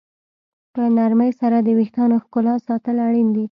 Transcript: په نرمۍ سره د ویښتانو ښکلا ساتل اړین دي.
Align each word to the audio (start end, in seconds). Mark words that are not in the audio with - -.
په 0.73 0.81
نرمۍ 0.97 1.31
سره 1.41 1.57
د 1.61 1.69
ویښتانو 1.77 2.15
ښکلا 2.23 2.55
ساتل 2.67 2.95
اړین 3.07 3.27
دي. 3.35 3.45